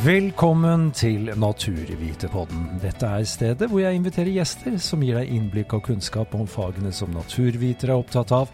[0.00, 2.78] Velkommen til Naturvitepodden.
[2.80, 6.88] Dette er stedet hvor jeg inviterer gjester som gir deg innblikk og kunnskap om fagene
[6.94, 8.48] som naturvitere er opptatt av,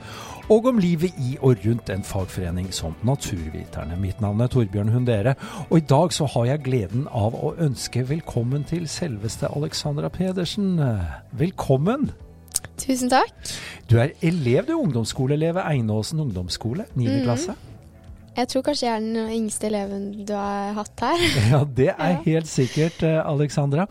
[0.51, 3.95] og om livet i og rundt en fagforening som Naturviterne.
[4.01, 5.37] Mitt navn er Torbjørn Hundere,
[5.69, 10.81] og i dag så har jeg gleden av å ønske velkommen til selveste Alexandra Pedersen.
[11.31, 12.11] Velkommen!
[12.75, 13.55] Tusen takk.
[13.87, 14.75] Du er elev, du.
[14.81, 17.07] Ungdomsskoleelev ved Einåsen ungdomsskole, 9.
[17.07, 17.23] Mhm.
[17.23, 17.55] klasse.
[18.37, 21.23] Jeg tror kanskje jeg er den yngste eleven du har hatt her.
[21.53, 23.87] Ja, det er helt sikkert, eh, Alexandra.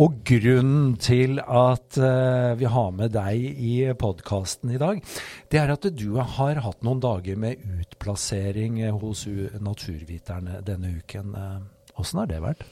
[0.00, 5.02] Og grunnen til at eh, vi har med deg i podkasten i dag,
[5.52, 9.26] det er at du har hatt noen dager med utplassering eh, hos
[9.60, 11.36] Naturviterne denne uken.
[12.00, 12.64] Åssen har det vært?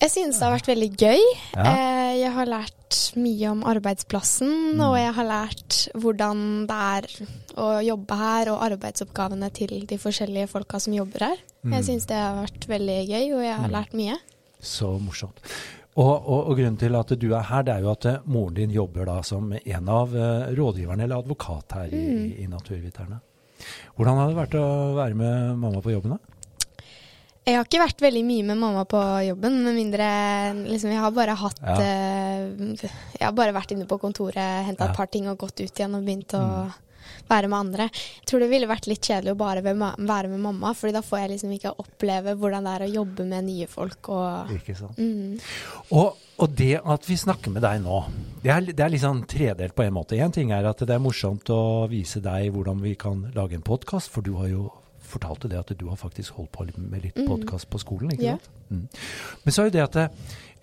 [0.00, 1.22] Jeg synes det har vært veldig gøy.
[1.56, 1.64] Ja.
[1.74, 4.80] Eh, Jeg har lært mye om arbeidsplassen, Mm.
[4.82, 7.06] og jeg har lært hvordan det er
[7.56, 11.36] å jobbe her, og arbeidsoppgavene til de forskjellige folka som jobber her.
[11.64, 11.72] Mm.
[11.72, 13.72] Jeg synes det har vært veldig gøy, og jeg har Mm.
[13.72, 14.16] lært mye.
[14.60, 15.38] Så morsomt.
[15.96, 18.54] Og, og, og grunnen til at du er her, det er jo at eh, moren
[18.54, 22.42] din jobber da som en av eh, rådgiverne eller advokat her i, Mm.
[22.42, 23.20] i Naturviterne.
[23.96, 26.10] Hvordan har det vært å være med mamma på jobben?
[26.10, 26.18] da?
[27.50, 30.10] Jeg har ikke vært veldig mye med mamma på jobben, med mindre
[30.68, 31.74] liksom, Jeg har bare hatt Ja.
[31.80, 32.76] uh,
[33.18, 34.90] Jeg har bare vært inne på kontoret, henta Ja.
[34.92, 36.72] et par ting og gått ut igjen og begynt å Mm.
[37.28, 37.84] være med andre.
[37.90, 41.18] Jeg tror det ville vært litt kjedelig å bare være med mamma, Fordi da får
[41.18, 44.96] jeg liksom ikke oppleve hvordan det er å jobbe med nye folk og Ikke sant?
[44.98, 45.40] mm.
[45.92, 48.04] Og, og det at vi snakker med deg nå,
[48.42, 50.18] det er, det er litt sånn tredelt på en måte.
[50.20, 53.62] En ting er at det er morsomt å vise deg hvordan vi kan lage en
[53.62, 54.70] podkast, for du har jo
[55.10, 57.26] fortalte det at du har faktisk holdt på med litt Mhm.
[57.28, 58.48] podkast på skolen, ikke sant?
[58.70, 58.88] Mm.
[59.44, 60.08] Men så er jo det at eh,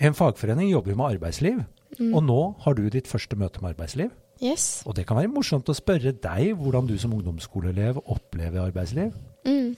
[0.08, 1.66] en fagforening jobber jo med arbeidsliv,
[2.00, 2.14] Mm.
[2.16, 4.12] og nå har du ditt første møte med arbeidsliv.
[4.42, 4.84] Yes.
[4.86, 9.14] Og det kan være morsomt å spørre deg hvordan du som ungdomsskoleelev opplever arbeidsliv.
[9.46, 9.76] Mm.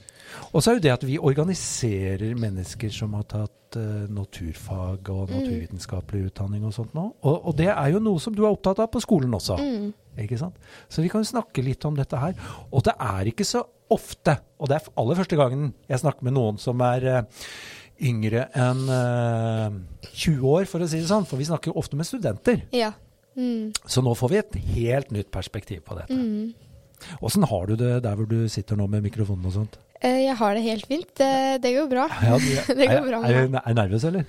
[0.54, 5.30] Og så er jo det at vi organiserer mennesker som har tatt uh, naturfag og
[5.30, 5.34] Mm.
[5.40, 7.08] naturvitenskapelig utdanning og sånt nå.
[7.22, 9.58] Og, og det er jo noe som du er opptatt av på skolen også.
[9.58, 9.92] Mm.
[10.24, 10.56] Ikke sant?
[10.90, 12.34] Så vi kan jo snakke litt om dette her.
[12.72, 16.34] Og det er ikke så ofte, og det er aller første gangen jeg snakker med
[16.38, 17.44] noen som er uh,
[18.02, 19.78] yngre enn uh,
[20.14, 21.26] 20 år, for å si det sånn.
[21.30, 22.62] For vi snakker jo ofte med studenter.
[22.76, 22.94] Ja.
[23.36, 23.70] Mm.
[23.88, 26.16] Så nå får vi et helt nytt perspektiv på dette.
[26.16, 26.54] Mm.
[27.26, 29.78] Åssen har du det der hvor du sitter nå med mikrofonen og sånt?
[30.02, 31.12] Eh, Jeg har det helt fint.
[31.16, 32.08] Det, går bra.
[32.24, 34.26] Ja, du- Det går bra er, er, er nervøs, eller?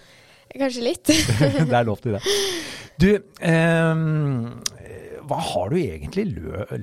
[0.50, 1.06] Kanskje litt.
[1.70, 2.22] det er lov til det.
[3.00, 3.08] Du,
[3.47, 4.03] eh,
[5.31, 6.25] hva har du egentlig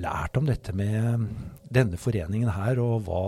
[0.00, 1.26] lært om dette med
[1.68, 3.22] denne foreningen her, og hva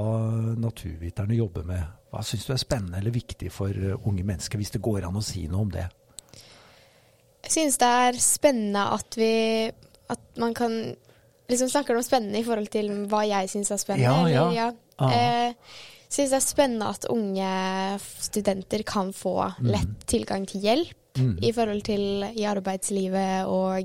[0.57, 1.83] naturviterne jobber med?
[2.11, 5.21] Hva syns du er spennende eller viktig for eh, unge mennesker, hvis det går an
[5.21, 5.85] å si noe om det?
[7.45, 9.31] Jeg synes det er spennende at vi
[10.13, 10.75] At man kan
[11.51, 14.31] liksom snakker om spennende i forhold til hva jeg syns er spennende.
[14.33, 14.71] Ja, ja.
[14.71, 14.77] eller.
[14.99, 15.13] Ah.
[15.13, 15.53] Eh,
[16.11, 17.51] synes det er spennende at unge
[18.21, 21.39] studenter kan få lett tilgang til hjelp Mm.
[21.43, 23.83] i forhold til i arbeidslivet og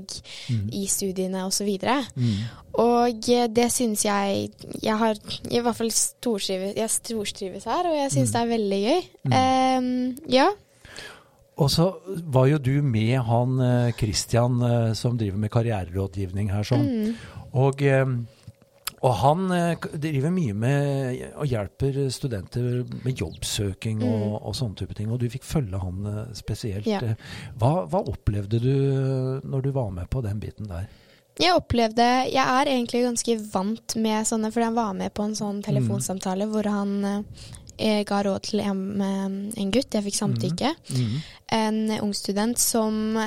[0.48, 0.68] Mm.
[0.72, 1.66] i studiene osv.
[1.82, 2.36] Og, Mm.
[2.78, 5.16] og eh, det syns jeg Jeg har
[5.50, 8.32] i hvert fall storstrives her, og jeg syns Mm.
[8.32, 9.02] det er veldig gøy.
[9.24, 9.32] Mm.
[9.32, 10.48] Eh, ja.
[11.58, 17.16] Og så var jo du med han eh, Christian som driver med karriererådgivning her sånn.
[17.56, 17.62] Mm.
[17.64, 18.10] Og, eh,
[19.06, 24.96] og han eh, driver mye med og hjelper studenter med jobbsøking og, og sånne type
[24.98, 25.08] ting.
[25.12, 26.86] Og du fikk følge han eh, spesielt.
[26.90, 27.00] Ja.
[27.56, 28.72] Hva, hva opplevde du
[29.44, 30.88] når du var med på den biten der?
[31.36, 35.34] Jeg opplevde Jeg er egentlig ganske vant med sånne, fordi han var med på en
[35.36, 36.94] sånn telefonsamtale hvor han
[37.76, 41.18] eh, ga råd til en, en gutt, jeg fikk samtykke, Mhm.
[41.52, 43.18] en ung student som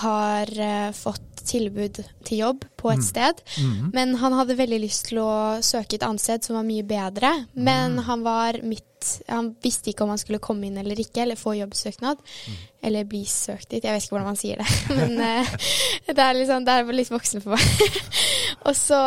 [0.00, 3.08] har eh, fått tilbud til jobb på et Mm.
[3.08, 3.42] sted.
[3.58, 3.90] Mhm.
[3.94, 7.32] Men han hadde veldig lyst til å søke et annet sted som var mye bedre.
[7.54, 8.04] Men Mm.
[8.04, 8.84] han var midt
[9.30, 12.18] Han visste ikke om han skulle komme inn eller ikke, eller få jobbsøknad.
[12.18, 12.54] Mm.
[12.82, 13.84] Eller bli søkt dit.
[13.84, 14.66] Jeg vet ikke hvordan man sier det.
[14.98, 15.46] Men uh,
[16.08, 17.62] det er liksom, det er litt voksen for meg.
[18.66, 18.98] og så,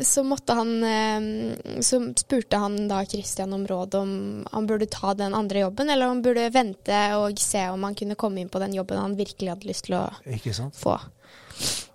[0.00, 5.12] så måtte han eh, Så spurte han da Christian om råd om han burde ta
[5.12, 8.48] den andre jobben, eller om han burde vente og se om han kunne komme inn
[8.48, 10.06] på den jobben han virkelig hadde lyst til å
[10.72, 10.96] få.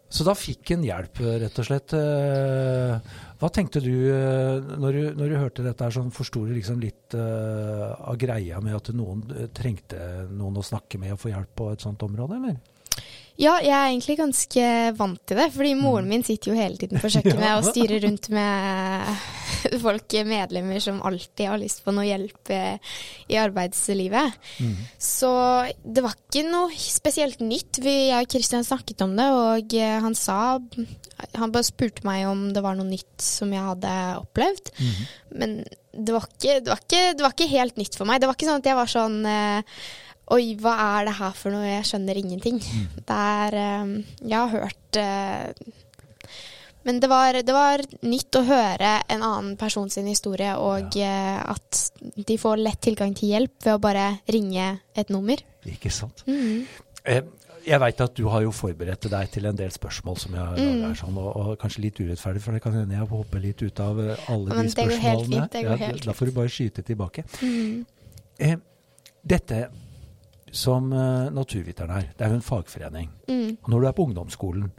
[0.09, 1.93] Så da fikk en hjelp, rett og slett.
[1.97, 5.83] Eh, Hva tenkte du eh, når du, når du hørte dette?
[5.83, 9.25] her, sånn, Forsto du liksom litt uh, av greia med at noen
[9.57, 9.97] trengte
[10.31, 12.55] noen å snakke med og få hjelp på et sånt område, eller?
[13.35, 17.01] Ja, jeg er egentlig ganske vant til det, fordi moren min sitter jo hele tiden
[17.03, 17.57] på kjøkkenet Ja.
[17.59, 19.09] og styrer rundt med
[19.85, 22.94] folk, medlemmer, som alltid har lyst på noe hjelp eh,
[23.31, 24.38] i arbeidslivet.
[24.63, 24.75] Mm.
[25.01, 25.31] Så
[25.83, 27.81] det var ikke noe spesielt nytt.
[27.83, 30.59] Vi, jeg og Kristian snakket om det, og eh, han sa
[31.39, 34.73] Han bare spurte meg om det var noe nytt som jeg hadde opplevd.
[34.79, 35.03] Mm.
[35.41, 35.59] Men
[35.95, 38.19] det var, ikke, det, var ikke, det var ikke helt nytt for meg.
[38.19, 39.79] Det var ikke sånn at jeg var sånn eh,
[40.33, 41.67] Oi, hva er det her for noe?
[41.67, 42.57] Jeg skjønner ingenting.
[42.97, 43.91] Det er eh,
[44.25, 45.73] Jeg har hørt eh,
[46.85, 51.39] Men det var, det var nytt å høre en annen person sin historie, og eh,
[51.41, 51.79] at
[52.15, 55.41] de får lett tilgang til hjelp ved å bare ringe et nummer.
[55.65, 56.21] Ikke sant.
[56.29, 56.67] Mhm.
[57.05, 57.21] Eh,
[57.65, 60.57] jeg veit at du har jo forberedt deg til en del spørsmål som jeg har
[60.61, 60.81] Mm.
[60.83, 63.79] laget sånn, og, og kanskje litt urettferdig, for det kan hende jeg hopper litt ut
[63.81, 65.49] av eh, alle Ja, men de det går helt spørsmålene.
[65.51, 67.23] fint, helt da får du bare skyte tilbake.
[67.41, 67.85] Mhm.
[68.39, 68.55] Eh,
[69.25, 69.63] dette
[70.51, 70.89] som
[71.33, 73.09] naturviteren er, det er jo en fagforening.
[73.27, 73.57] Mhm.
[73.63, 74.69] Og når du er på ungdomsskolen,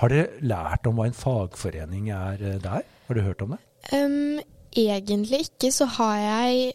[0.00, 2.84] har dere lært om hva en fagforening er eh, der?
[3.06, 3.60] Har du hørt om det?
[3.94, 4.40] Um,
[4.76, 6.72] egentlig ikke så har jeg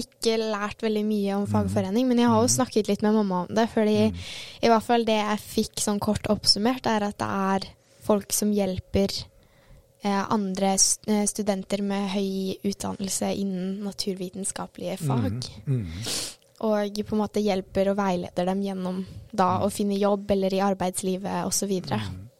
[0.00, 3.52] ikke lært veldig mye om fagforening, men jeg har jo snakket litt med mamma om
[3.56, 3.66] det.
[3.72, 7.68] Fordi i hvert fall det jeg fikk sånn kort oppsummert, er at det er
[8.06, 9.12] folk som hjelper
[10.02, 15.50] eh, andre eh, studenter med høy utdannelse innen naturvitenskapelige fag.
[15.66, 15.88] Mm.
[16.70, 20.64] Og på en måte hjelper og veileder dem gjennom da å finne jobb eller i
[20.64, 21.72] arbeidslivet osv.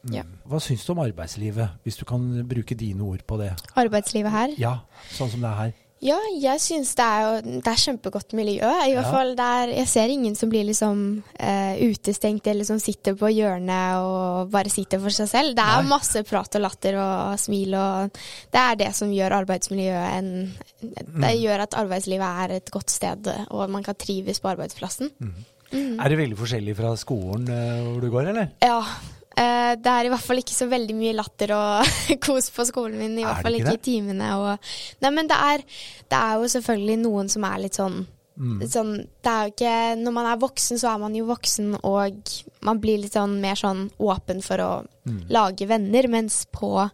[0.06, 0.14] Mm.
[0.16, 0.22] Ja.
[0.48, 3.52] Hva syns du om arbeidslivet, hvis du kan bruke dine ord på det?
[3.76, 4.54] Arbeidslivet her.
[4.56, 4.78] Ja,
[5.12, 5.72] sånn som det er her.
[6.00, 8.64] Ja, jeg syns det er jo det er kjempegodt miljø.
[8.64, 9.10] I hvert Ja.
[9.12, 13.98] fall der Jeg ser ingen som blir liksom uh, utestengt eller som sitter på hjørnet
[14.00, 15.54] og bare sitter for seg selv.
[15.54, 15.90] Det er Nei.
[15.90, 18.10] masse prat og latter og smil og
[18.50, 20.32] Det er det som gjør arbeidsmiljøet en
[20.80, 21.20] Mm.
[21.20, 25.10] Det gjør at arbeidslivet er et godt sted, og man kan trives på arbeidsplassen.
[26.00, 28.48] Er det veldig forskjellig fra skolen uh, hvor du går, eller?
[28.64, 28.80] Ja.
[29.36, 31.90] Eh, det er i hvert fall ikke så veldig mye latter og
[32.24, 33.18] kos på skolen min.
[33.18, 34.30] I Er hvert fall ikke ikke i timene.
[34.42, 34.72] Og,
[35.02, 35.62] nei, men det er,
[36.10, 38.06] det er jo selvfølgelig noen som er litt sånn,
[38.40, 38.62] Mm.
[38.72, 42.30] sånn det er jo ikke, Når man er voksen, så er man jo voksen, og
[42.64, 44.68] man blir litt sånn mer sånn åpen for å
[45.04, 45.18] Mm.
[45.28, 46.08] lage venner.
[46.08, 46.88] Mens på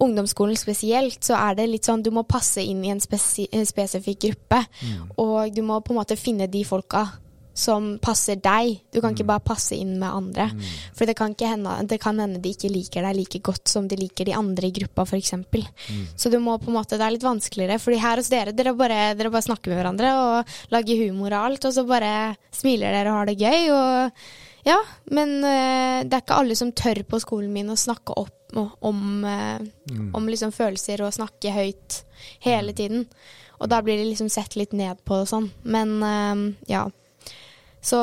[0.00, 3.66] ungdomsskolen spesielt, så er det litt sånn du må passe inn i en spesi en
[3.68, 4.62] spesifikk gruppe.
[4.80, 5.10] Mm.
[5.18, 7.04] Og du må på en måte finne de folka
[7.58, 8.78] som passer deg.
[8.94, 10.48] Du kan ikke bare passe inn med andre.
[10.96, 13.98] For det kan, hende, det kan hende de ikke liker deg like godt som de
[13.98, 15.34] liker de andre i gruppa, f.eks.
[16.16, 17.80] Så du må på en måte, det er litt vanskeligere.
[17.82, 21.48] Fordi her hos dere, dere bare, dere bare snakker med hverandre og lager humor og
[21.50, 22.12] alt, og så bare
[22.54, 23.72] smiler dere og har det gøy.
[23.74, 24.78] Og ja,
[25.14, 29.24] men øh, det er ikke alle som tør på skolen min å snakke opp om,
[29.28, 29.60] eh,
[30.16, 32.02] om liksom følelser og snakke høyt
[32.44, 33.04] hele tiden.
[33.58, 35.50] Og da blir de liksom sett litt ned på og sånn.
[35.66, 36.86] Men øh, ja.
[37.80, 37.98] Så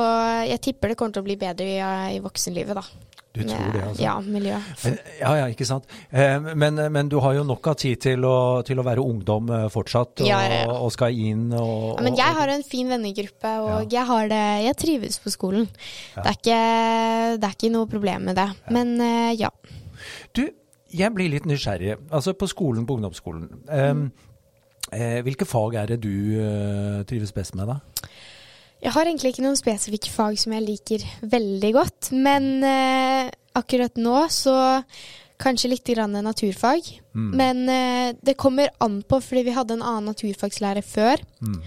[0.48, 1.80] jeg tipper det kommer til å bli bedre i,
[2.16, 2.86] i voksenlivet, da.
[3.36, 4.00] Du tror det, altså?
[4.00, 4.56] Ja, miljø.
[5.20, 5.90] Ja, ja, ikke sant.
[6.08, 9.50] Eh, Men, men du har jo nok av tid til å, til å være ungdom
[9.52, 12.88] eh, fortsatt, og, Ja, ja, og skal inn og, Ja, men jeg har en fin
[12.94, 15.68] vennegruppe, og jeg har det Jeg trives på skolen.
[16.16, 16.60] Det, er ikke,
[17.42, 18.48] det er ikke noe problem med det.
[18.72, 19.52] Men eh, ja.
[20.32, 20.46] Du,
[20.96, 21.98] jeg blir litt nysgjerrig.
[22.16, 23.50] Altså på skolen, på ungdomsskolen.
[24.96, 27.82] Eh, hvilke fag er det du trives best med, da?
[28.84, 33.96] Jeg har egentlig ikke noen spesifikke fag som jeg liker veldig godt, men eh, akkurat
[33.98, 34.56] nå så
[35.42, 36.86] kanskje litt grann naturfag.
[37.16, 37.32] Mm.
[37.40, 41.58] Men eh, det kommer an på, fordi vi hadde en annen naturfagslærer før, Mm.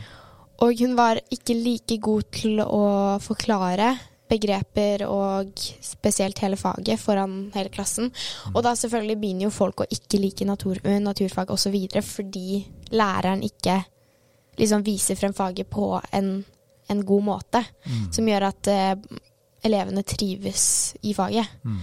[0.65, 3.93] og hun var ikke like god til å forklare
[4.29, 8.11] begreper og spesielt hele faget foran hele klassen.
[8.55, 11.77] Og da selvfølgelig begynner jo folk å ikke like natur, naturfag osv.
[12.05, 13.79] fordi læreren ikke
[14.59, 16.45] liksom viser frem faget på en,
[16.89, 17.63] en god måte,
[18.15, 19.19] som gjør at uh,
[19.65, 20.67] elevene trives
[21.03, 21.59] i faget.
[21.65, 21.81] Mm.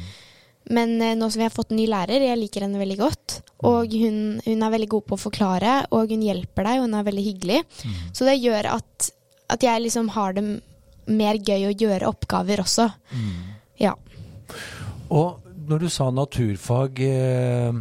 [0.76, 3.40] Men uh, nå som vi har fått en ny lærer, jeg liker henne veldig godt.
[3.70, 6.98] Og hun, hun er veldig god på å forklare, og hun hjelper deg, og hun
[7.00, 7.62] er veldig hyggelig.
[8.16, 9.10] Så det gjør at,
[9.54, 10.46] at jeg liksom har det
[11.06, 12.90] mer gøy å gjøre oppgaver også.
[13.82, 13.94] Ja.
[15.14, 17.74] Og når du sa naturfag, eh,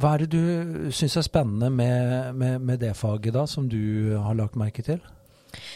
[0.00, 4.16] hva er det du syns er spennende med, med, med det faget da, som du
[4.16, 5.00] har lagt merke til?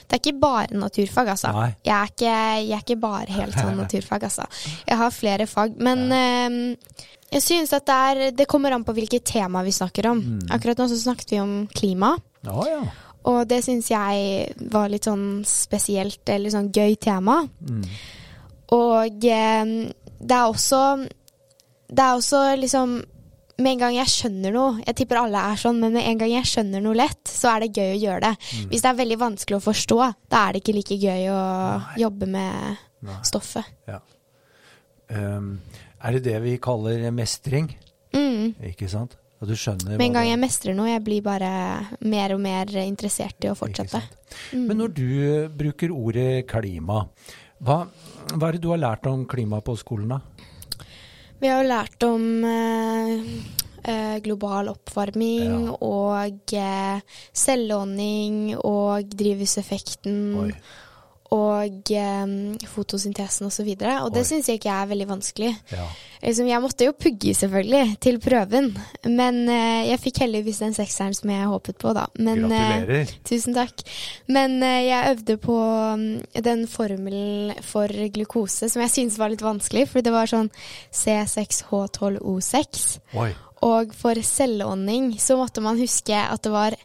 [0.04, 1.50] Det er ikke bare naturfag, altså.
[1.84, 2.34] Jeg er ikke,
[2.68, 4.46] jeg er ikke bare helt sånn naturfag, altså.
[4.86, 5.78] Jeg har flere fag.
[5.80, 10.10] Men eh, jeg synes at det, er, det kommer an på hvilket tema vi snakker
[10.12, 10.20] om.
[10.54, 12.14] Akkurat nå så snakket vi om klima.
[12.46, 12.82] Ja, ja.
[13.32, 17.40] Og det syns jeg var litt sånn spesielt, eller sånn gøy tema.
[17.64, 17.84] Mm.
[18.76, 19.74] Og eh,
[20.24, 20.82] det er også
[21.88, 22.94] Det er også liksom
[23.62, 26.32] Med en gang jeg skjønner noe Jeg tipper alle er sånn, men med en gang
[26.32, 28.32] jeg skjønner noe lett, så er det gøy å gjøre det.
[28.72, 29.98] Hvis det er veldig vanskelig å forstå,
[30.32, 31.42] da er det ikke like gøy å
[32.02, 33.20] jobbe med Nei.
[33.26, 33.70] stoffet.
[33.90, 34.00] ja.
[35.14, 35.58] Um,
[36.04, 37.68] er det det vi kaller mestring?
[38.16, 38.54] Mm.
[38.70, 39.14] Ikke sant?
[39.42, 41.50] Og du skjønner Med en gang jeg mestrer noe, jeg blir bare
[42.08, 44.00] mer og mer interessert i å fortsette.
[44.52, 44.66] Mm.
[44.68, 47.02] Men når du eh, bruker ordet klima,
[47.64, 47.82] hva,
[48.32, 50.20] hva er det du har lært om klima på skolen da?
[51.40, 53.14] Vi har jo lært om eh,
[53.84, 55.76] eh, global oppvarming Ja.
[55.84, 57.00] og eh,
[57.32, 60.52] selvånding og drivhuseffekten Oi.
[61.34, 62.34] Og um,
[62.70, 63.68] fotosyntesen osv.
[63.74, 65.50] Og, så og det syns jeg ikke er veldig vanskelig.
[65.72, 65.86] Ja.
[66.24, 68.70] Liksom, jeg måtte jo pugge, selvfølgelig, til prøven.
[69.08, 72.04] Men uh, jeg fikk heldigvis den sekseren som jeg håpet på, da.
[72.18, 72.84] Men, Gratulerer.
[72.84, 73.14] Gratulerer.
[73.30, 73.76] Tusen takk.
[74.36, 75.56] Men uh, jeg øvde på
[75.94, 76.04] um,
[76.50, 80.50] den formelen for glukose som jeg syntes var litt vanskelig, for det var sånn
[80.94, 82.84] C6H12O6.
[83.20, 83.32] Oi.
[83.64, 86.76] Og for selvånding så måtte man huske at det var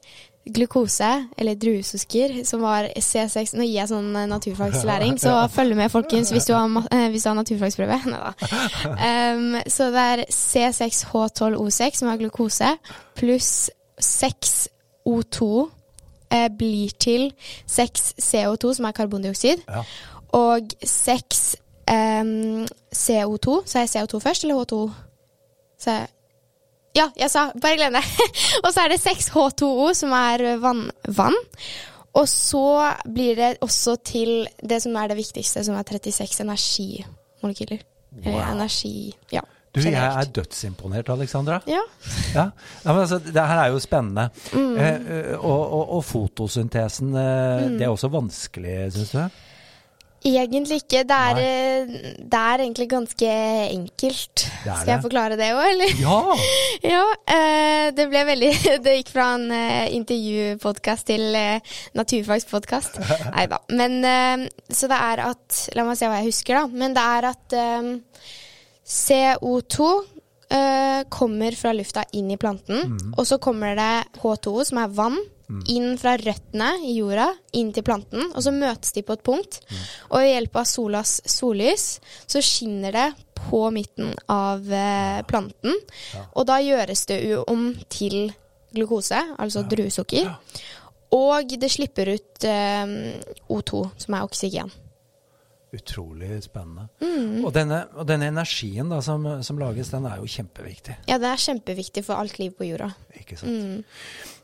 [0.53, 5.91] glukose, eller druesukker, som var C6 Nå gir jeg sånn eh, naturfagslæring, så følg med,
[5.93, 7.99] folkens, hvis du har, eh, hvis du har naturfagsprøve.
[8.89, 12.69] Um, så det er C6H12O6, som er glukose,
[13.17, 13.69] pluss
[14.01, 15.69] 6O2
[16.31, 17.29] eh, blir til
[17.67, 19.83] 6 CO2, som er karbondioksid, Ja.
[20.37, 21.55] og 6
[21.89, 22.65] um,
[22.95, 23.61] CO2.
[23.65, 24.81] Sa jeg CO2 først, eller H2?
[25.79, 26.07] Så jeg
[26.97, 28.03] ja, jeg sa Bare glem det.
[28.63, 31.37] og så er det 6H2O, som er vann, vann.
[32.17, 32.65] Og så
[33.05, 37.85] blir det også til det som er det viktigste, som er 36 energimolekyler.
[38.23, 38.51] Eller Wow.
[38.55, 39.41] energi Ja.
[39.75, 41.59] Du, jeg er dødsimponert, Alexandra.
[41.67, 41.81] Ja.
[42.33, 42.47] Ja,
[42.85, 44.29] ja men altså, det her er jo spennende.
[44.53, 44.77] Mm.
[44.77, 49.45] Eh, eh, og, og, og fotosyntesen, eh, det er også vanskelig, syns du?
[50.25, 51.05] Egentlig ikke.
[51.07, 53.29] Det er, eh, det er egentlig ganske
[53.71, 54.43] enkelt.
[54.63, 55.95] Skal jeg forklare det òg, eller?
[56.01, 56.19] Ja!
[56.79, 58.49] Ja, eh, det ble veldig
[58.85, 61.37] Det gikk fra en eh, intervjupodkast til
[61.95, 62.99] naturfagspodkast.
[63.35, 63.61] Nei da.
[63.71, 63.99] Men
[64.67, 66.79] så det er at La meg se hva jeg husker, da.
[66.83, 67.89] Men det er at um,
[68.89, 74.95] CO2 uh, kommer fra lufta inn i planten, og så kommer det H2O, som er
[74.95, 79.23] vann, inn fra røttene i jorda, inn til planten, og så møtes de på et
[79.25, 79.59] punkt.
[80.11, 81.87] Og ved hjelp av solas sollys
[82.29, 83.07] så skinner det
[83.39, 85.77] på midten av eh, planten,
[86.35, 88.33] og da gjøres det jo om til
[88.75, 90.29] glukose, altså druesukker.
[91.15, 92.91] Og det slipper ut eh,
[93.49, 94.69] O2, som er oksygen.
[95.73, 96.87] Utrolig spennende.
[97.01, 97.43] Mm.
[97.45, 100.95] Og, denne, og denne energien da, som, som lages, den er jo kjempeviktig.
[101.09, 102.89] Ja, det er kjempeviktig for alt liv på jorda.
[103.21, 103.53] Ikke sant?
[103.53, 104.37] Mm.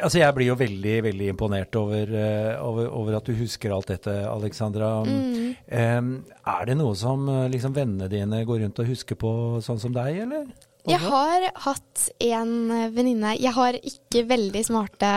[0.00, 3.90] Altså, jeg blir jo veldig veldig imponert over, eh, over, over at du husker alt
[3.90, 4.90] dette, Alexandra.
[5.06, 5.56] Mm.
[5.66, 6.10] Um,
[6.46, 9.32] er det noe som eh, liksom vennene dine går rundt og husker på,
[9.64, 10.46] sånn som deg, eller?
[10.86, 12.50] Jeg har hatt en
[12.94, 15.08] venninne Jeg har ikke veldig smarte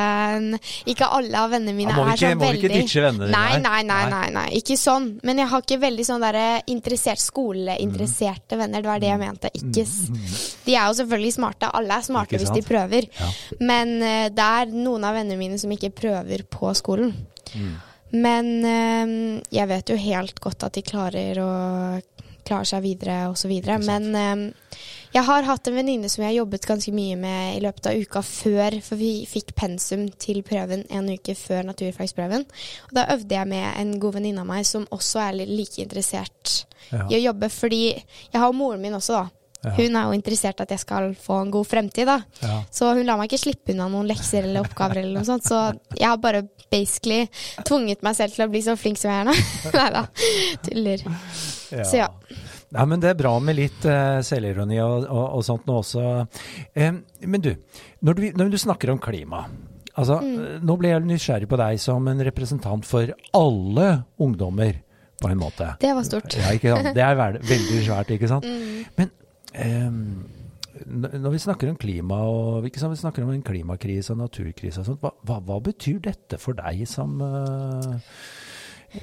[0.89, 3.38] Ikke alle av vennene mine Ja, er så veldig må vi ikke ditche vennene dine
[3.38, 4.29] nei, nei, nei, Nei.
[4.33, 4.45] nei.
[4.59, 5.09] Ikke sånn.
[5.23, 8.59] Men jeg har ikke veldig sånn derre interessert skoleinteresserte Mm.
[8.63, 8.81] venner.
[8.81, 9.51] Det var det jeg mente.
[9.53, 9.85] Ikke
[10.65, 11.69] De er jo selvfølgelig smarte.
[11.73, 13.07] Alle er smarte hvis de prøver.
[13.19, 13.29] Ja.
[13.59, 17.13] Men eh, det er noen av vennene mine som ikke prøver på skolen.
[17.53, 17.75] Mm.
[18.11, 21.49] Men eh, jeg vet jo helt godt at de klarer å
[22.49, 23.77] klare seg videre og så videre.
[23.85, 24.47] Men eh,
[25.13, 27.98] jeg har hatt en venninne som jeg har jobbet ganske mye med i løpet av
[27.98, 32.46] uka før, for vi fikk pensum til prøven en uke før naturfagsprøven.
[32.89, 36.66] Og da øvde jeg med en god venninne av meg som også er like interessert
[36.92, 37.04] Ja.
[37.10, 39.28] i å jobbe, fordi jeg har moren min også, da.
[39.60, 39.72] Ja.
[39.75, 42.22] Hun er jo interessert at jeg skal få en god fremtid, da.
[42.42, 42.62] Ja.
[42.72, 45.44] Så hun lar meg ikke slippe unna noen lekser eller oppgaver eller noe sånt.
[45.44, 45.58] Så
[46.00, 47.25] jeg har bare basically
[47.68, 49.36] tvunget meg selv til å bli så flink som jeg er nå.
[49.80, 50.06] Nei da,
[50.63, 51.04] tuller.
[51.84, 52.08] Så ja.
[52.71, 56.03] Nei, men det er bra med litt uh, selvironi og, og, og sånt nå også.
[56.77, 57.49] Eh, men du
[58.05, 59.45] når, du, når du snakker om klima
[59.97, 60.35] altså, Mm.
[60.45, 63.88] eh, Nå ble jeg nysgjerrig på deg som en representant for alle
[64.21, 64.77] ungdommer,
[65.19, 65.73] på en måte.
[65.81, 66.35] Det var stort.
[66.38, 66.77] Ja?
[66.93, 68.45] Det er vel- veldig svært, ikke sant?
[68.45, 68.85] Mm.
[68.95, 69.09] Men
[69.51, 69.89] eh,
[71.19, 74.79] når vi snakker om klima, og ikke sant, vi snakker om en klimakrise og naturkrise
[74.79, 77.97] og sånt, hva, hva, hva betyr dette for deg som uh,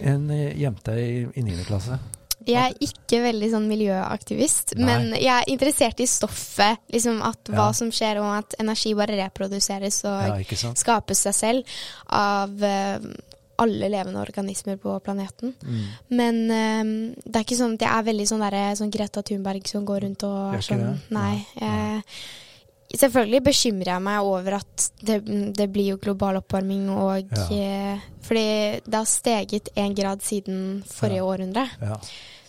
[0.01, 1.67] en jente i, i 9.
[1.69, 1.99] klasse?
[2.47, 4.85] Jeg er ikke veldig sånn miljøaktivist, Nei.
[4.87, 6.79] men jeg er interessert i stoffet.
[6.93, 7.73] Liksom at hva Ja.
[7.73, 11.65] som skjer, og at energi bare reproduseres og Ja, skapes seg selv
[12.09, 12.99] av uh,
[13.59, 15.55] alle levende organismer på planeten.
[15.65, 15.85] Mm.
[16.11, 19.67] Men eh, det er ikke sånn at jeg er veldig sånn, der, sånn Greta Thunberg
[19.67, 20.97] som går rundt og er sånn det?
[21.17, 21.47] Nei.
[21.59, 22.03] Nei.
[22.93, 25.17] Jeg, selvfølgelig bekymrer jeg meg over at det,
[25.57, 27.49] det blir jo global oppvarming og Ja.
[27.51, 31.25] eh, Fordi det har steget én grad siden forrige Ja.
[31.25, 31.69] århundre.
[31.81, 31.97] Ja.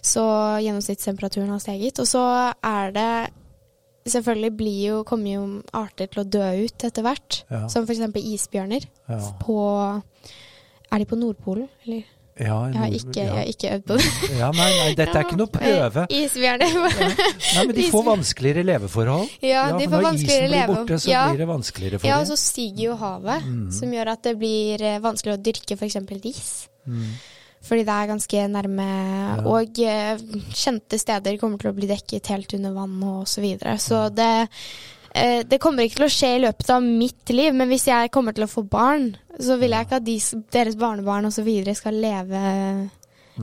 [0.08, 0.24] Så
[0.64, 2.00] gjennomsnittstemperaturen har steget.
[2.04, 2.24] Og så
[2.64, 3.10] er det
[4.08, 5.40] Selvfølgelig blir jo, kommer jo
[5.76, 7.42] arter til å dø ut etter hvert.
[7.52, 7.66] Ja.
[7.68, 8.00] Som f.eks.
[8.16, 8.86] isbjørner.
[9.12, 9.18] Ja.
[9.42, 9.58] På
[10.88, 12.06] Er de på Nordpolen, eller?
[12.40, 13.26] Ja, Jeg har ikke, ja.
[13.26, 14.08] jeg har ikke øvd på det.
[14.38, 16.04] Ja, nei, nei, dette er ikke noe prøve.
[16.08, 16.76] Eh, Isbjørner.
[16.94, 19.32] Nei, men de får vanskeligere leveforhold.
[19.44, 21.24] Ja, de får når vanskeligere isen blir borte, så Ja.
[21.34, 23.72] blir det vanskeligere for Ja, og så stiger jo havet, Mm.
[23.74, 25.98] som gjør at det blir vanskeligere vanskelig å dyrke f.eks.
[26.24, 26.54] ris.
[26.88, 27.10] Mm.
[27.66, 28.88] Fordi det er ganske nærme.
[28.88, 29.38] Ja.
[29.50, 30.20] Og eh,
[30.56, 33.78] kjente steder kommer til å bli dekket helt under vann og så videre.
[33.82, 34.30] Så det,
[35.14, 38.14] eh, det kommer ikke til å skje i løpet av mitt liv, men hvis jeg
[38.14, 40.20] kommer til å få barn, så vil jeg ikke at de,
[40.54, 42.44] deres barnebarn videre skal leve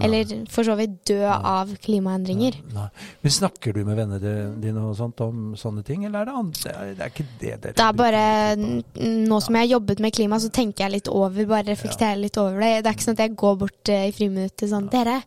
[0.03, 2.57] Eller for så vidt dø av klimaendringer.
[2.75, 2.87] Nei.
[3.23, 4.33] Men snakker du med vennene
[4.63, 6.75] dine og sånt om sånne ting, eller er det andre?
[6.95, 8.25] Det er ikke det dere Det er bare
[9.05, 12.39] Nå som jeg har jobbet med klima, så tenker jeg litt over, bare reflekterer litt
[12.41, 12.73] over det.
[12.83, 15.21] Det er ikke sånn at jeg går bort eh, i friminuttet sånn Dere,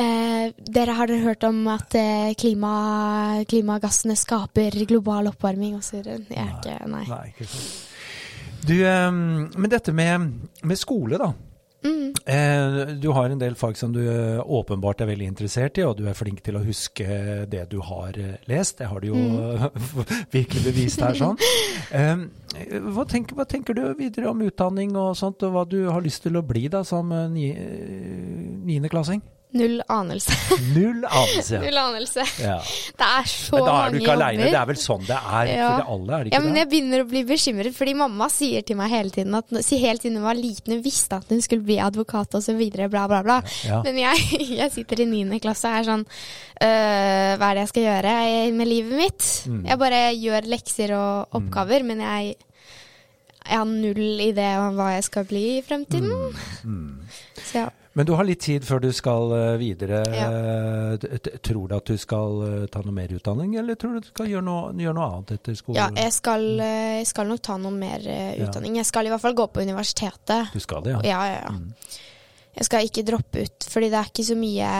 [0.00, 2.74] eh, dere har dere hørt om at eh, klima,
[3.48, 6.02] klimagassene skaper global oppvarming og så?
[6.02, 7.06] Jeg er ikke Nei.
[7.08, 7.70] Nei, ikke sånn.
[8.66, 10.28] Du, eh, men dette med,
[10.62, 11.32] med skole, da.
[11.82, 12.12] Mm.
[12.26, 15.96] Eh, du har en del fag som du eh, åpenbart er veldig interessert i, og
[15.98, 17.06] du er flink til å huske
[17.50, 18.78] det du har eh, lest.
[18.78, 19.18] Det har du jo
[20.36, 21.18] virkelig bevist her.
[21.18, 21.38] sånn.
[21.90, 22.16] Eh,
[22.94, 26.22] hva, tenker, hva tenker du videre om utdanning og sånt, og hva du har lyst
[26.26, 29.22] til å bli da som niendeklassing?
[29.22, 29.41] ni-?
[29.52, 30.32] Null anelse.
[30.72, 31.58] Null anelse.
[31.60, 32.24] Null anelse.
[32.40, 32.56] Ja.
[32.98, 34.46] Det er så Men da er du ikke aleine.
[34.48, 35.70] Det er vel sånn det er Ja.
[35.76, 36.60] for alle, er det ikke Ja, men det?
[36.62, 40.16] jeg begynner å bli bekymret, fordi mamma sier til meg hele tiden at helt siden
[40.20, 43.22] hun var liten, hun visste at hun skulle bli advokat og så videre, bla, bla,
[43.26, 43.40] bla.
[43.66, 43.82] Ja.
[43.84, 44.24] Men jeg,
[44.62, 48.14] jeg sitter i niende klasse og er sånn øh, Hva er det jeg skal gjøre
[48.56, 49.28] med livet mitt?
[49.50, 49.60] Mm.
[49.68, 52.34] Jeg bare gjør lekser og oppgaver, men jeg,
[53.42, 56.34] jeg har null idé om hva jeg skal bli i fremtiden.
[56.64, 57.08] Mm.
[57.42, 57.68] Så ja.
[57.92, 60.00] Men du har litt tid før du skal eh, videre.
[60.16, 60.28] Ja.
[60.96, 64.08] Eh, Tror du at du skal eh, ta noe mer utdanning, eller tror du du
[64.08, 65.80] skal gjøre noe, gjøre noe annet etter skolen?
[65.80, 68.06] ja, jeg skal, jeg skal nok ta noe mer
[68.46, 68.78] utdanning.
[68.80, 70.54] Jeg skal i hvert fall gå på universitetet.
[70.54, 71.02] Du skal det, ja?
[71.10, 71.52] Ja, ja, ja.
[71.52, 72.00] Mm.
[72.52, 74.72] Jeg skal ikke droppe ut, fordi det er ikke så mye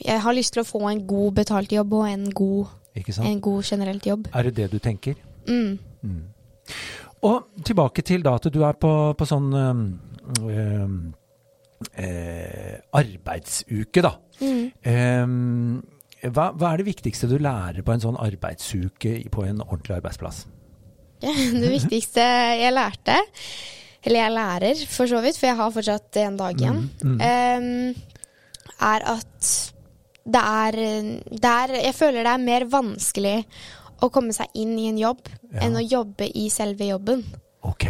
[0.00, 3.66] Jeg har lyst til å få en god betalt jobb og en god, en god
[3.68, 4.30] generelt jobb.
[4.32, 5.18] Er det det du tenker?
[5.48, 5.76] Mm.
[6.00, 6.22] Mm.
[7.28, 9.84] Og tilbake til da at du er på, på sånn øh,
[11.96, 14.14] eh, arbeidsuke, da.
[14.42, 15.82] Mm.
[16.22, 20.44] Hva, hva er det viktigste du lærer på en sånn arbeidsuke på en ordentlig arbeidsplass?
[21.62, 22.22] Det viktigste
[22.58, 23.14] jeg lærte,
[24.02, 27.94] eller jeg lærer for så vidt, for jeg har fortsatt en dag igjen, Mm, mm.
[28.82, 29.52] er at
[30.22, 30.76] det er,
[31.34, 33.36] det er Jeg føler det er mer vanskelig
[34.02, 35.66] å komme seg inn i en jobb Ja.
[35.66, 37.22] enn å jobbe i selve jobben.
[37.62, 37.86] Ok.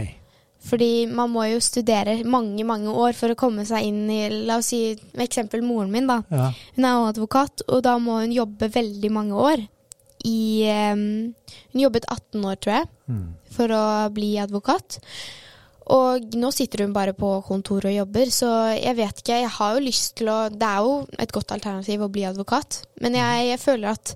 [0.62, 4.60] Fordi man må jo studere mange, mange år for å komme seg inn i La
[4.60, 6.20] oss si eksempel moren min, da.
[6.30, 6.52] Ja.
[6.76, 9.64] Hun er jo advokat, og da må hun jobbe veldig mange år.
[10.24, 10.38] I
[10.94, 11.34] um,
[11.72, 13.24] Hun jobbet 18 år, tror jeg, Mm.
[13.50, 15.00] for å bli advokat.
[15.92, 18.48] Og nå sitter hun bare på kontor og jobber, så
[18.78, 19.40] jeg vet ikke.
[19.42, 22.84] Jeg har jo lyst til å Det er jo et godt alternativ å bli advokat,
[23.02, 24.14] men jeg, jeg føler at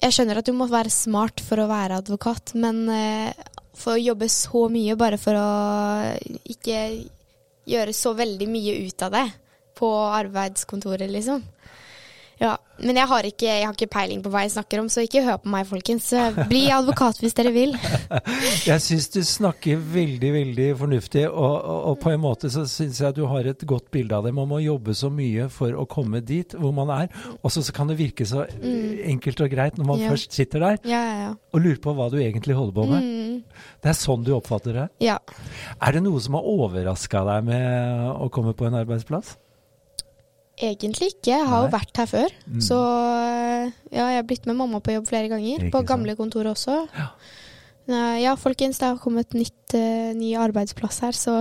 [0.00, 3.32] Jeg skjønner at du må være smart for å være advokat, men eh,
[3.80, 5.50] for å jobbe så mye bare for å
[6.52, 6.80] ikke
[7.70, 9.26] gjøre så veldig mye ut av det
[9.80, 11.42] på arbeidskontoret, liksom.
[12.40, 15.02] Ja, Men jeg har, ikke, jeg har ikke peiling på hva jeg snakker om, så
[15.04, 16.06] ikke hør på meg, folkens.
[16.48, 17.74] Bli advokat hvis dere vil.
[18.70, 23.02] Jeg syns du snakker veldig, veldig fornuftig, og, og, og på en måte så syns
[23.04, 24.32] jeg du har et godt bilde av det.
[24.32, 27.92] Man må jobbe så mye for å komme dit hvor man er, og så kan
[27.92, 30.06] det virke så eh, enkelt og greit når man Mm.
[30.06, 30.10] Ja.
[30.14, 31.30] først sitter der Ja, ja, ja.
[31.52, 33.04] og lurer på hva du egentlig holder på med.
[33.04, 34.88] Mm, Det er sånn du oppfatter det.
[35.04, 35.18] ja.
[35.82, 39.36] Er det noe som har overraska deg med å komme på en arbeidsplass?
[40.60, 41.32] Egentlig ikke.
[41.32, 42.34] Jeg har jo vært her før.
[42.46, 42.62] Mm.
[42.64, 42.78] Så
[43.90, 45.56] ja, jeg har blitt med mamma på jobb flere ganger.
[45.56, 45.90] Ikke på sant.
[45.94, 46.82] gamle kontor også.
[46.96, 47.12] Ja.
[47.90, 51.40] Ja, folkens, det har kommet nytt, uh, ny arbeidsplass her, så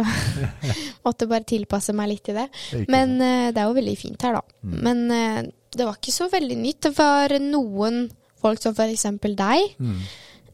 [1.05, 2.47] måtte bare tilpasse meg litt til det.
[2.73, 4.57] Ikke Men eh, det er jo veldig fint her, da.
[4.65, 4.79] Mm.
[4.87, 5.43] Men uh,
[5.75, 6.81] det var ikke så veldig nytt.
[6.87, 8.07] Det var noen
[8.41, 10.01] folk som eksempel deg, mm.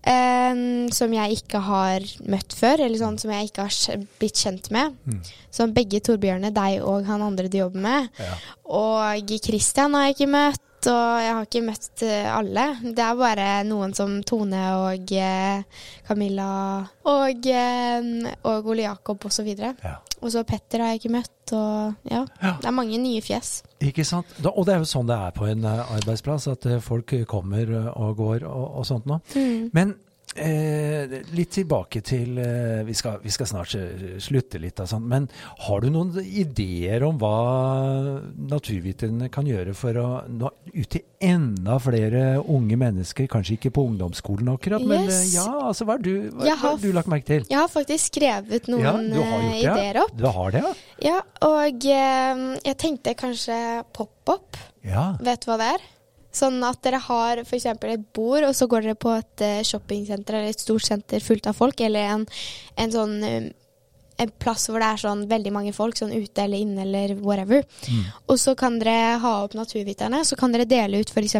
[0.06, 0.62] Eh,
[0.96, 4.96] som jeg ikke har møtt før, eller sånn som jeg ikke har blitt kjent med.
[5.06, 5.20] Mm.
[5.56, 8.10] Som begge Torbjørne, deg og han andre du jobber med.
[8.20, 8.38] Ja.
[8.78, 12.66] Og Christian har jeg ikke møtt, og jeg har ikke møtt eh, alle.
[12.84, 16.50] Det er bare noen som Tone og eh, Camilla
[17.12, 18.10] og, eh,
[18.46, 19.52] og Ole Jakob osv.
[19.56, 19.98] Ja.
[20.22, 22.24] og så Petter har jeg ikke møtt, og ja.
[22.42, 22.56] Ja.
[22.62, 23.60] Det er mange nye fjes.
[23.84, 24.32] Ikke sant?
[24.40, 28.18] Da, og det er jo sånn det er på en arbeidsplass, at folk kommer og
[28.22, 29.22] går og, og sånt noe.
[29.36, 29.70] Mm.
[29.76, 29.96] Men
[30.36, 35.06] eh, litt tilbake til eh, vi, skal, vi skal snart eh, slutte litt og sånn,
[35.10, 35.28] men
[35.68, 41.78] har du noen ideer om hva naturviterne kan gjøre for å nå ut til enda
[41.82, 43.30] flere unge mennesker?
[43.32, 46.84] Kanskje ikke på ungdomsskolen akkurat, men eh, ja, altså hva du, hva, har, hva har
[46.84, 47.48] du lagt merke til?
[47.50, 48.96] Jeg har faktisk skrevet noen Ja,
[49.32, 50.16] har gjort ideer opp.
[50.20, 50.76] Du har det, ja?
[51.06, 51.18] Ja,
[51.48, 53.58] og eh, jeg tenkte kanskje
[53.96, 54.60] pop-up.
[54.86, 55.14] Ja.
[55.24, 55.92] Vet du hva det er?
[56.36, 57.68] Sånn at dere har f.eks.
[57.72, 61.48] et bord, og så går dere på et eh, shoppingsenter eller et stort senter fullt
[61.48, 62.26] av folk, eller en,
[62.82, 63.54] en sånn eh,
[64.18, 67.66] en plass hvor det er sånn veldig mange folk, sånn ute eller inne eller whatever.
[68.32, 70.22] Og så kan dere ha opp naturviterne.
[70.24, 71.36] Så kan dere dele ut f.eks.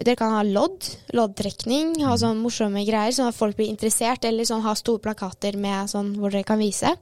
[0.00, 0.86] Dere kan ha lodd,
[1.16, 5.56] loddtrekning, ha sånn morsomme greier, sånn at folk blir interessert, eller sånn ha store plakater
[5.60, 6.94] med sånn hvor dere kan vise.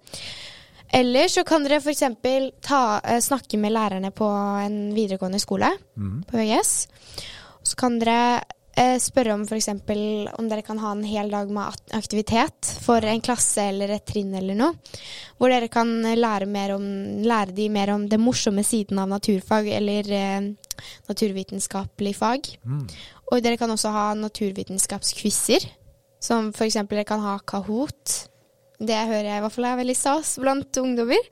[0.92, 2.02] Eller så kan dere f.eks.
[2.04, 4.28] Uh, snakke med lærerne på
[4.64, 5.72] en videregående skole,
[6.28, 6.72] på VGS.
[7.62, 8.40] Så kan dere
[8.78, 9.68] eh, spørre om f.eks.
[10.38, 14.32] om dere kan ha en hel dag med aktivitet for en klasse eller et trinn
[14.38, 14.76] eller noe.
[15.38, 16.86] Hvor dere kan lære, mer om,
[17.26, 20.48] lære de mer om den morsomme siden av naturfag eller eh,
[21.10, 22.48] naturvitenskapelig fag.
[23.32, 25.68] Og dere kan også ha naturvitenskapskvisser.
[26.22, 26.80] Som f.eks.
[26.88, 28.28] dere kan ha Kahoot.
[28.78, 31.28] Det hører jeg i hvert fall er veldig stas blant ungdommer.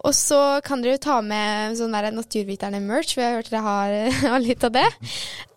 [0.00, 4.12] Og så kan dere jo ta med sånn der Naturviterne-merch, for jeg har hørt dere
[4.32, 4.86] har, litt av det.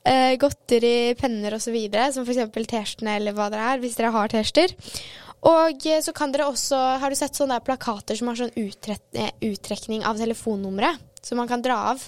[0.03, 1.77] Eh, godteri, penner osv.,
[2.11, 2.41] som f.eks.
[2.51, 4.75] T-skjortene eller hva det er, hvis dere har T-skjorter.
[5.53, 8.53] Og eh, så kan dere også Har du sett sånne der plakater som har sånn
[8.55, 10.99] eh, uttrekning av telefonnummeret?
[11.23, 12.03] Som man kan dra av?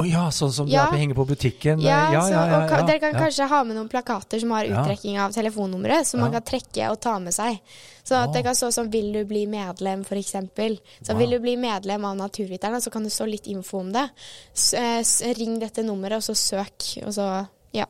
[0.00, 0.86] Å ja, sånn som Ja.
[0.90, 1.80] det henger på butikken.
[1.84, 4.64] Ja, ja, så, ja, ja, ja, dere kan kanskje ha med noen plakater som har
[4.64, 7.60] uttrekking av telefonnummeret, som man kan trekke og ta med seg.
[8.02, 10.78] Så at det kan stå som 'Vil du bli medlem', for eksempel.
[11.02, 11.18] Så Wow.
[11.18, 14.08] vil du bli medlem av Naturviterne, så kan det stå litt info om det.
[14.54, 17.84] S eh, ring dette nummeret, og så søk, og så Ja.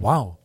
[0.00, 0.36] Wow.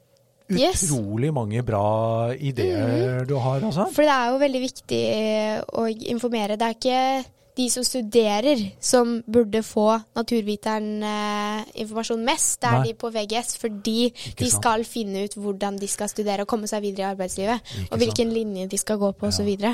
[0.49, 0.83] Yes.
[0.91, 3.87] Utrolig mange bra ideer du har, altså.
[3.91, 6.57] For det er jo veldig viktig eh, å informere.
[6.57, 7.25] Det er ikke
[7.55, 9.85] de som studerer som burde få
[10.17, 12.57] naturviteren-informasjon mest.
[12.61, 12.87] Det er Nei.
[12.89, 14.55] de på VGS fordi de sant.
[14.57, 17.57] skal finne ut hvordan de skal studere og komme seg videre i arbeidslivet.
[17.63, 19.45] Ikke og hvilken linje de skal gå på osv.
[19.47, 19.73] videre.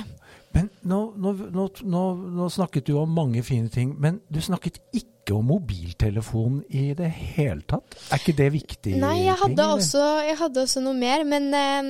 [0.53, 1.67] Men nå, nå, nå,
[2.37, 7.09] nå snakket du om mange fine ting, men du snakket ikke om mobiltelefon i det
[7.09, 7.95] hele tatt.
[8.11, 8.91] Er ikke det viktig?
[8.99, 11.81] Nei, jeg hadde, ting, også, jeg hadde også noe mer, men eh,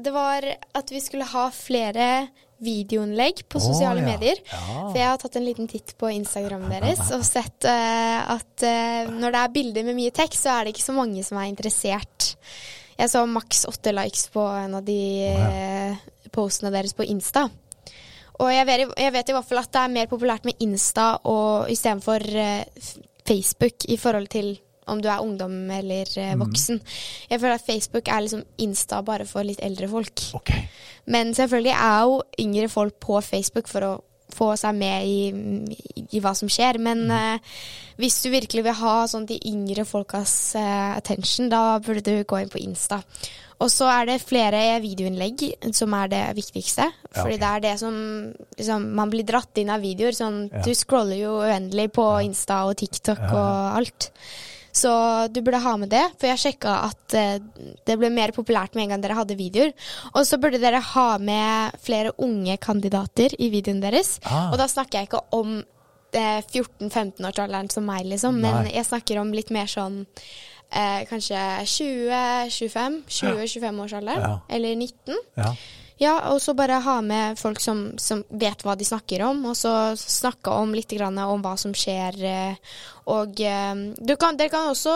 [0.00, 0.42] det var
[0.74, 2.28] at vi skulle ha flere
[2.60, 4.06] videoinnlegg på sosiale sosiale ja.
[4.06, 4.42] medier.
[4.50, 4.66] Ja.
[4.90, 9.10] For jeg har tatt en liten titt på Instagram deres og sett uh, at uh,
[9.14, 11.50] når det er bilder med mye tekst, så er det ikke så mange som er
[11.50, 12.34] interessert.
[13.00, 16.00] Jeg så maks åtte likes på en av de eh,
[16.34, 17.46] postene deres på Insta.
[18.40, 21.14] Og jeg vet, jeg vet i hvert fall at det er mer populært med Insta
[21.24, 22.90] og istedenfor uh,
[23.24, 24.52] Facebook i forhold til
[24.90, 26.80] om du er ungdom eller eh, voksen.
[27.30, 30.26] Jeg føler at Facebook er liksom Insta bare for litt eldre folk.
[30.42, 30.68] Okay.
[31.10, 33.98] Men selvfølgelig er jo yngre folk på Facebook for å
[34.34, 35.20] få seg med i,
[36.06, 36.78] i, hva som skjer.
[36.82, 37.60] Men eh,
[38.00, 42.40] hvis du virkelig vil ha sånn de yngre folkas uh, attention, da burde du gå
[42.40, 43.02] inn på Insta.
[43.60, 45.42] Og så er det flere videoinnlegg
[45.76, 46.86] som er det viktigste.
[46.88, 47.96] Ja, Fordi det er det som
[48.56, 50.16] liksom, Man blir dratt inn av videoer.
[50.16, 50.62] Sånn, Ja.
[50.64, 54.10] Du scroller jo uendelig på Insta og TikTok og alt.
[54.72, 54.90] Så
[55.34, 57.38] du burde ha med det, for jeg sjekka at eh,
[57.86, 59.72] det ble mer populært med en gang dere hadde videoer.
[60.14, 64.18] Og så burde dere ha med flere unge kandidater i videoen deres.
[64.24, 64.52] Ah.
[64.52, 65.56] Og da snakker jeg ikke om
[66.12, 68.76] eh, 14-15-årsalderen som meg, liksom, men Nei.
[68.76, 70.04] jeg snakker om litt mer sånn
[70.70, 74.38] eh, kanskje 20-25, 20-25-årsalderen, Ja.
[74.48, 75.18] eller 19.
[75.36, 75.54] Ja.
[76.00, 79.56] Ja, og så bare ha med folk som, som vet hva de snakker om, og
[79.58, 82.16] så snakke om litt grann om hva som skjer.
[82.24, 82.78] eh,
[83.12, 84.94] Og eh, du kan, dere kan også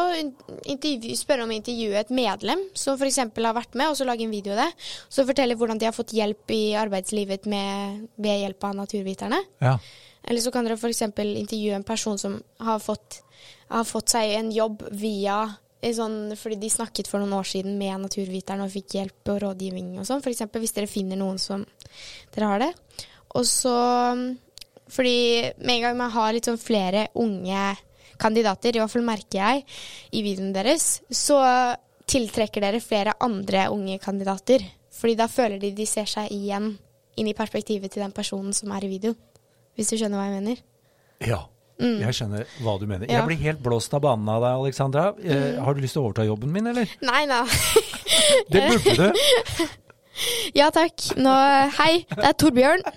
[1.19, 3.21] spørre om å intervjue et medlem som f.eks.
[3.21, 4.71] har vært med, og så lage en video av det.
[5.13, 9.45] Så fortelle hvordan de har fått hjelp i arbeidslivet med, ved hjelp av naturviterne.
[9.61, 9.77] ja.
[10.25, 11.03] Eller så kan dere f.eks.
[11.05, 13.19] intervjue en person som har fått,
[13.69, 15.43] har fått seg en jobb via
[15.93, 19.99] sånn, fordi de snakket for noen år siden med naturviteren og fikk hjelp og rådgivning
[20.01, 20.23] og sånn.
[20.25, 20.47] F.eks.
[20.49, 21.67] hvis dere finner noen som
[22.35, 22.73] dere har det.
[23.35, 23.75] Og så
[24.95, 27.75] Fordi med en gang man har litt sånn flere unge
[28.21, 29.65] kandidater, i hvert fall merker jeg
[30.13, 31.41] i videoen deres, så
[32.07, 34.63] tiltrekker dere flere andre unge kandidater.
[34.95, 36.75] Fordi da føler de de ser seg igjen
[37.17, 39.19] inn i perspektivet til den personen som er i videoen.
[39.75, 40.63] Hvis du skjønner hva jeg mener?
[41.25, 41.41] ja.
[41.79, 43.07] Jeg skjønner hva du mener.
[43.07, 43.11] Mm.
[43.11, 43.15] Ja.
[43.15, 43.17] Mm.
[43.17, 45.07] Jeg blir helt blåst av banen av deg, Alexandra.
[45.19, 45.63] Mm.
[45.67, 46.99] har du lyst til å overta jobben min, eller?
[47.05, 47.45] Nei, da.
[48.53, 49.25] Det burde du.
[50.55, 51.03] Ja takk.
[51.19, 51.33] Nå,
[51.79, 52.85] hei, det er Torbjørn.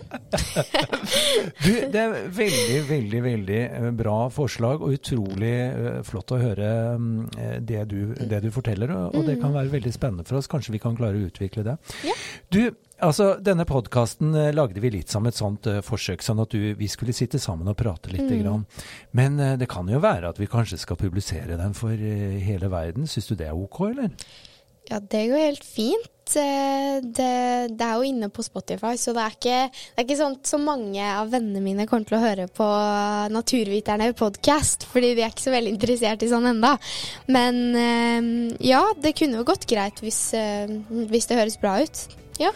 [1.63, 6.69] Du, det er veldig, veldig, veldig eh, bra forslag, og utrolig eh, flott å høre
[6.99, 7.07] mm,
[7.41, 8.93] eh, det du, det du forteller.
[8.93, 10.49] Og, og det kan være veldig spennende for oss.
[10.51, 11.77] Kanskje vi kan klare å utvikle det.
[12.07, 12.15] Ja.
[12.53, 12.61] Du,
[13.03, 16.89] altså denne podkasten lagde vi litt som et sånt uh, forsøk, sånn at du, vi
[16.91, 18.27] skulle sitte sammen og prate litt.
[18.27, 18.65] Grann.
[19.17, 22.71] Men uh, det kan jo være at vi kanskje skal publisere den for uh, hele
[22.73, 23.07] verden.
[23.09, 24.13] Syns du det er ok, eller?
[24.87, 26.13] Ja, det går helt fint.
[26.35, 27.33] Eh, Det,
[27.77, 30.57] det er jo inne på Spotify, så det er ikke, det er ikke sånn så
[30.59, 32.67] mange av vennene mine kommer til å høre på
[33.31, 36.73] Naturviterne podcast, fordi de er ikke så veldig interessert i sånn enda.
[37.31, 40.67] Men eh, ja, det kunne jo gått greit hvis, eh,
[41.11, 42.03] hvis det høres bra ut.
[42.41, 42.51] Ja.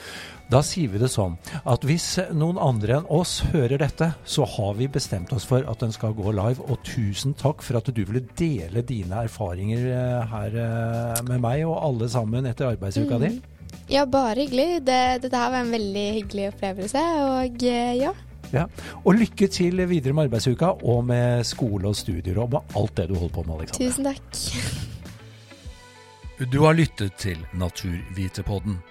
[0.51, 4.73] Da sier vi det sånn at hvis noen andre enn oss hører dette, så har
[4.75, 6.59] vi bestemt oss for at den skal gå live.
[6.67, 11.63] Og tusen takk for at du ville dele dine erfaringer eh, her eh, med meg
[11.69, 13.23] og alle sammen etter arbeidsuka Mm.
[13.23, 13.31] di.
[13.95, 14.81] Ja, bare hyggelig.
[14.87, 16.99] Det, dette her var en veldig hyggelig opplevelse,
[17.31, 18.11] og eh, ja.
[18.51, 18.65] Ja.
[19.05, 23.07] Og lykke til videre med arbeidsuka og med skole og studier og med alt det
[23.07, 23.87] du holder på med, Alexander.
[23.87, 24.27] Tusen takk.
[26.51, 28.81] Du har lyttet til Naturvitepodden.